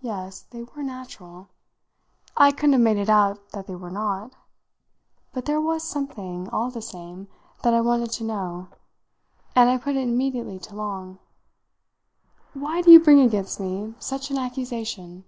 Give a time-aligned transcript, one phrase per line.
[0.00, 1.48] Yes, they were natural.
[2.36, 4.32] I couldn't have made it out that they were not.
[5.32, 7.26] But there was something, all the same,
[7.64, 8.68] that I wanted to know,
[9.56, 11.18] and I put it immediately to Long.
[12.54, 15.24] "Why do you bring against me such an accusation?"